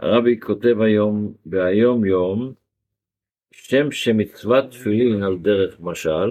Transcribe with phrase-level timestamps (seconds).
[0.00, 2.52] הרבי כותב היום, בהיום יום,
[3.52, 6.30] שם שמצוות תפילין על דרך משל,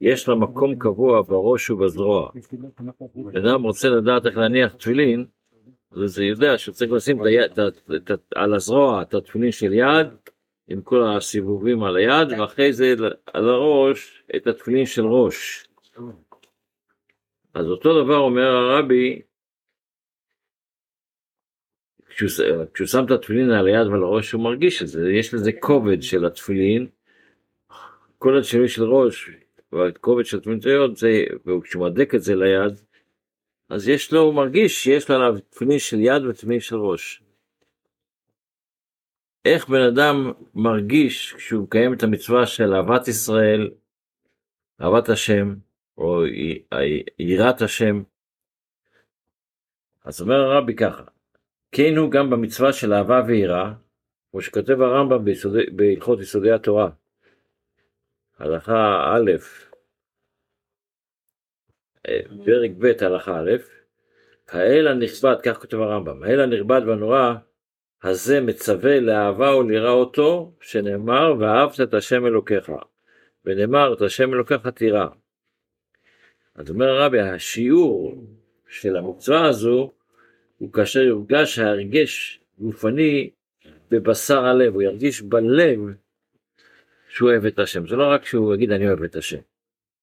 [0.00, 2.30] יש לה מקום קבוע בראש ובזרוע.
[3.38, 5.24] אדם רוצה לדעת איך להניח תפילין,
[5.90, 7.18] אז הוא יודע שהוא צריך לשים
[8.34, 10.06] על הזרוע את התפילין של יד,
[10.68, 12.94] עם כל הסיבובים על היד, ואחרי זה
[13.26, 15.68] על הראש את התפילין של ראש.
[17.54, 19.20] אז אותו דבר אומר הרבי,
[22.16, 25.50] כשהוא, כשהוא שם את התפילין על היד ועל הראש הוא מרגיש את זה, יש לזה
[25.60, 26.86] כובד של התפילין,
[28.18, 29.30] כל השינוי של ראש
[29.72, 30.90] והכובד של התפילין היד,
[31.46, 32.80] וכשהוא מדק את זה ליד,
[33.68, 37.22] אז יש לו, הוא מרגיש שיש לו עליו תפילין של יד ותפילין של ראש.
[39.44, 43.70] איך בן אדם מרגיש כשהוא מקיים את המצווה של אהבת ישראל,
[44.80, 45.54] אהבת השם,
[45.98, 46.22] או
[47.18, 48.02] יראת השם.
[50.04, 51.02] אז אומר הרבי ככה,
[51.76, 53.72] כן הוא גם במצווה של אהבה ויראה,
[54.30, 55.24] כמו שכותב הרמב"ם
[55.76, 56.90] בהלכות יסודי התורה.
[58.38, 59.30] הלכה א',
[62.08, 63.50] אה, פרק ב' הלכה א',
[64.48, 67.34] האל הנכבד, כך כותב הרמב"ם, האל הנכבד והנורא
[68.02, 72.72] הזה מצווה לאהבה וליראה אותו, שנאמר ואהבת את השם אלוקיך,
[73.44, 75.06] ונאמר את השם אלוקיך תירא.
[76.54, 78.24] אז אומר הרבי, השיעור
[78.68, 79.95] של המצווה הזו
[80.58, 83.30] הוא כאשר יורגש ההרגש גופני
[83.90, 85.80] בבשר הלב, הוא ירגיש בלב
[87.08, 89.40] שהוא אוהב את השם, זה לא רק שהוא יגיד אני אוהב את השם.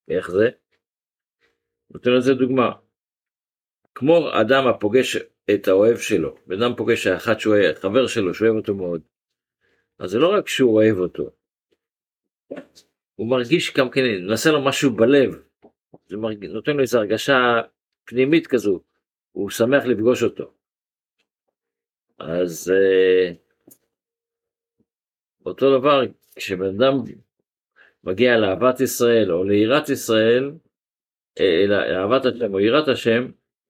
[0.07, 0.49] איך זה?
[1.91, 2.71] נותן לזה דוגמה.
[3.95, 5.17] כמו אדם הפוגש
[5.53, 9.01] את האוהב שלו, בן אדם פוגש האחד שהוא חבר שלו, שאוהב אותו מאוד,
[9.99, 11.29] אז זה לא רק שהוא אוהב אותו,
[13.15, 15.43] הוא מרגיש גם כן, נעשה לו משהו בלב,
[16.05, 16.45] זה מרג...
[16.45, 17.61] נותן לו איזו הרגשה
[18.05, 18.83] פנימית כזו,
[19.33, 20.51] הוא שמח לפגוש אותו.
[22.19, 23.35] אז uh,
[25.45, 26.01] אותו דבר,
[26.35, 26.93] כשבן אדם
[28.03, 30.51] מגיע לאהבת ישראל או ליראת ישראל,
[31.39, 33.27] אה, לאהבת השם או יראת השם,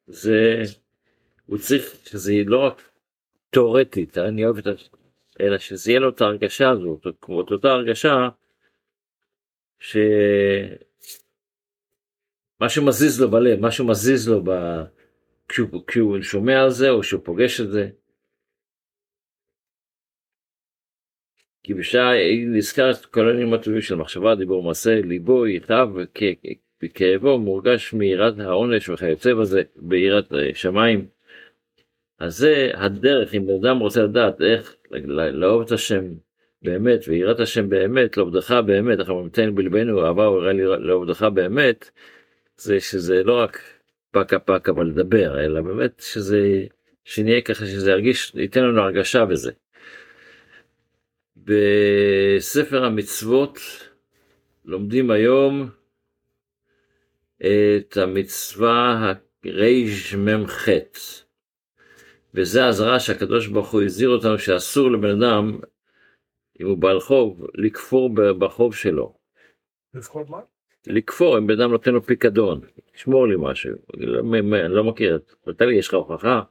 [0.07, 0.61] זה,
[1.45, 2.81] הוא צריך שזה לא רק
[3.49, 4.97] תאורטית, אני אוהב את השם,
[5.41, 8.29] אלא שזה יהיה לו את ההרגשה הזאת, כמו את אותה הרגשה,
[9.79, 9.97] ש...
[12.61, 14.49] משהו מזיז לו בלב, משהו מזיז לו ב...
[15.47, 17.89] כשהוא, כשהוא שומע על זה או שהוא פוגש את זה.
[21.63, 22.11] כי בשעה
[22.47, 25.89] נזכר את כל העניינים הטובים של מחשבה, דיבור, מעשה, ליבו, ייטב
[26.83, 31.07] וכאבו מורגש מיראת העונש וכיוצא בזה, ביראת שמיים.
[32.19, 34.75] אז זה הדרך, אם אדם רוצה לדעת איך
[35.11, 36.03] לאהוב את השם
[36.61, 41.89] באמת, ויראת השם באמת, לעובדך באמת, אנחנו ממתן בלבנו אהבה ויראה לעובדך באמת,
[42.57, 43.59] זה שזה לא רק
[44.13, 46.65] פקה פקה ולדבר, אלא באמת שזה,
[47.05, 49.51] שנהיה ככה שזה ירגיש, ייתן לנו הרגשה בזה.
[51.37, 53.59] בספר המצוות
[54.65, 55.69] לומדים היום
[57.37, 59.13] את המצווה
[59.45, 60.67] רמ"ח,
[62.33, 65.59] וזה האזהרה שהקדוש ברוך הוא הזהיר אותנו שאסור לבן אדם,
[66.61, 69.13] אם הוא בעל חוב, לכפור בחוב שלו.
[69.93, 70.39] לכפור מה?
[70.87, 72.61] לכפור אם בן אדם נותן לו פיקדון,
[72.93, 76.41] שמור לי משהו, אני לא מכיר, נתן לי יש לך הוכחה?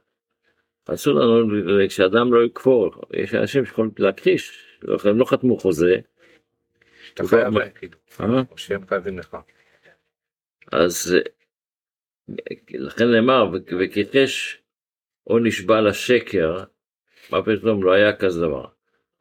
[0.85, 1.55] אסור לנו
[1.87, 4.67] כשאדם לא יכפור, יש אנשים שיכולים להכחיש,
[5.05, 5.95] הם לא חתמו חוזה.
[7.25, 7.57] חייב
[8.19, 8.41] אה?
[8.51, 9.37] או שהם חייבים לך.
[10.71, 11.15] אז
[12.69, 13.49] לכן נאמר
[13.79, 14.61] וכיחש
[15.27, 16.63] או נשבע לשקר,
[17.31, 18.65] מה פתאום לא היה כזה דבר.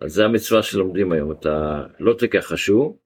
[0.00, 2.99] אז זה המצווה שלומדים היום, אתה לא תכחשו,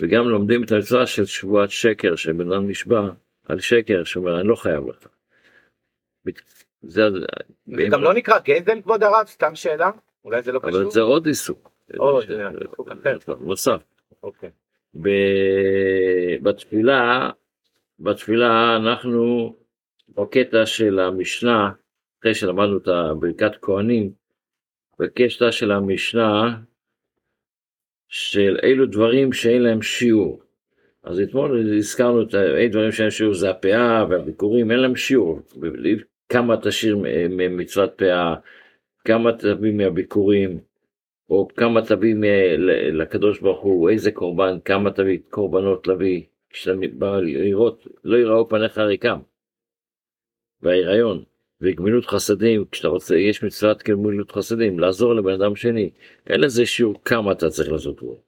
[0.00, 3.08] וגם לומדים את המצווה של שבועת שקר, שבן אדם נשבע
[3.48, 5.06] על שקר, שאומר אני לא חייב לך.
[6.82, 7.02] זה,
[7.90, 9.90] גם לא נקרא גזל כבוד הרב, סתם שאלה?
[10.24, 10.70] אולי זה לא קשור?
[10.70, 11.70] אבל זה עוד עיסוק.
[11.96, 12.24] עוד,
[13.40, 13.82] נוסף.
[14.22, 14.50] אוקיי.
[16.42, 17.30] בתפילה,
[17.98, 19.54] בתפילה אנחנו
[20.08, 21.70] בקטע של המשנה,
[22.20, 22.88] אחרי שלמדנו את
[23.20, 24.12] ברכת כהנים,
[24.98, 26.56] בקטע של המשנה
[28.08, 30.42] של אילו דברים שאין להם שיעור.
[31.04, 35.40] אז אתמול הזכרנו את הדברים שאין שיעור זה הפאה והביקורים, אין להם שיעור.
[36.28, 36.96] כמה תשאיר
[37.30, 38.34] ממצוות פאה,
[39.04, 40.58] כמה תביא מהביקורים,
[41.30, 42.14] או כמה תביא
[42.92, 48.78] לקדוש ברוך הוא, איזה קורבן, כמה תביא קורבנות להביא, כשאתה בא לראות, לא יראו פניך
[48.78, 49.18] ריקם.
[50.62, 51.24] וההיריון,
[51.60, 55.90] וגמילות חסדים, כשאתה רוצה, יש מצוות גמילות חסדים, לעזור לבן אדם שני,
[56.26, 58.22] אין לזה שיעור כמה אתה צריך לעשות בו.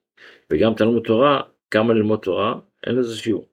[0.50, 1.42] וגם תלמוד תורה,
[1.74, 2.54] כמה ללמוד תורה,
[2.86, 3.48] אין לזה שיעור.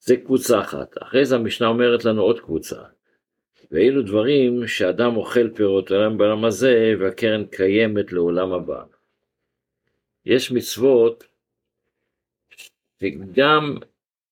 [0.00, 1.02] זה קבוצה אחת.
[1.02, 2.82] אחרי זה המשנה אומרת לנו עוד קבוצה.
[3.70, 8.84] ואילו דברים שאדם אוכל פירות העולם בעולם הזה והקרן קיימת לעולם הבא.
[10.24, 11.24] יש מצוות
[13.02, 13.76] וגם,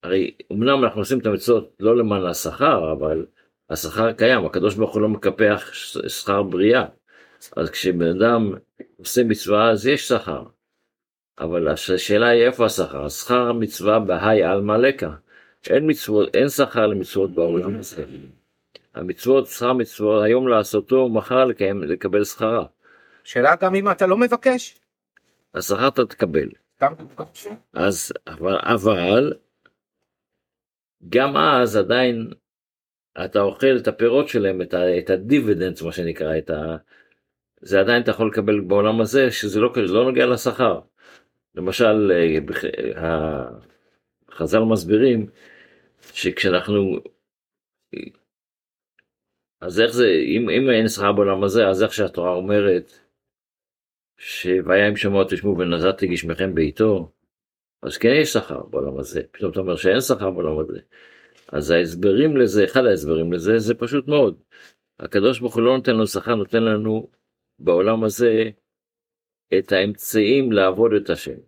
[0.03, 3.27] הרי אמנם אנחנו עושים את המצוות לא למען השכר, אבל
[3.71, 5.71] השכר קיים, הקדוש ברוך הוא לא מקפח
[6.09, 6.85] שכר בריאה.
[7.57, 8.53] אז כשבן אדם
[8.99, 10.58] עושה מצווה אז יש שכר.
[11.41, 13.09] אבל השאלה היא איפה השכר?
[13.09, 15.11] שכר המצווה בהאי עלמא לקה.
[15.71, 18.05] אין מצוות, אין שכר למצוות בעולם הזה.
[18.95, 22.67] המצוות, שכר מצוות, היום לעשותו, מחר לקיים, לקבל שכרה.
[23.25, 24.79] שאלה גם אם אתה לא מבקש.
[25.55, 26.49] השכר אתה תקבל.
[27.73, 29.33] אז אבל, אבל
[31.09, 32.31] גם אז עדיין
[33.25, 36.77] אתה אוכל את הפירות שלהם, את, ה, את הדיבידנד, מה שנקרא, את ה...
[37.61, 40.81] זה עדיין אתה יכול לקבל בעולם הזה, שזה לא, לא נוגע לשכר.
[41.59, 42.13] למשל,
[42.97, 43.45] אה,
[44.31, 45.27] חז"ל מסבירים
[46.13, 46.97] שכשאנחנו,
[49.61, 52.93] אז איך זה, אם, אם אין שכר בעולם הזה, אז איך שהתורה אומרת,
[54.19, 57.13] שוהיה אם שמוע תשמעו ונזעתי גשמכם בעיתו,
[57.83, 60.81] אז כן יש שכר בעולם הזה, פתאום אתה אומר שאין שכר בעולם הזה.
[61.53, 64.43] אז ההסברים לזה, אחד ההסברים לזה, זה פשוט מאוד.
[65.01, 67.11] הקדוש ברוך הוא לא נותן לנו שכר, נותן לנו
[67.59, 68.51] בעולם הזה
[69.59, 71.39] את האמצעים לעבוד את השם.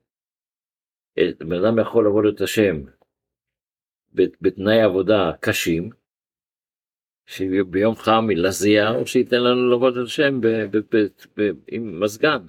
[1.39, 2.83] בן אדם יכול לעבוד את השם
[4.13, 5.91] בתנאי עבודה קשים,
[7.27, 10.41] שביום חם ילזיע, או שייתן לנו לעבוד את השם
[11.69, 12.47] עם מזגן.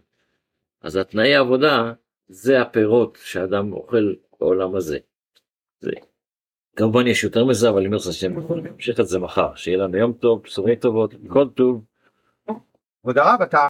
[0.81, 1.93] אז התנאי העבודה
[2.27, 4.97] זה הפירות שאדם אוכל בעולם הזה.
[5.79, 5.91] זה.
[6.75, 10.13] כמובן יש יותר מזה אבל אני אומר לך שנמשיך את זה מחר שיהיה לנו יום
[10.13, 11.85] טוב בשורות טובות כל טוב.
[13.01, 13.59] כבוד הרב אתה